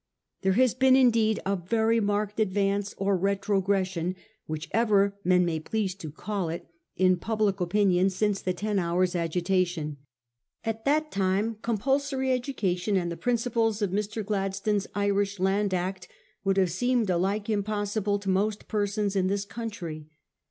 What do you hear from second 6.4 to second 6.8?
it,